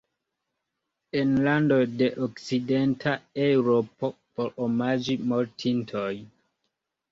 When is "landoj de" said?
1.47-2.07